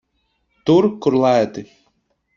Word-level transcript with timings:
Tur, 0.69 0.89
kur 1.07 1.19
lēti. 1.27 1.67